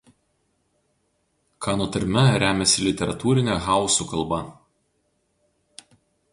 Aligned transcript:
Kano 1.65 1.87
tarme 1.97 2.23
remiasi 2.45 2.87
literatūrinė 2.87 3.61
hausų 3.69 4.11
kalba. 4.15 4.43